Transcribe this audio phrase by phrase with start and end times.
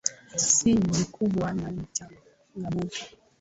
[0.47, 2.99] si ni kubwa na ni changamoto